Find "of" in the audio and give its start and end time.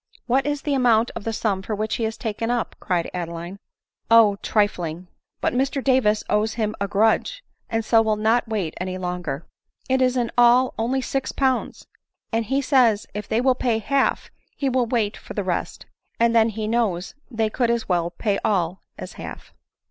1.15-1.25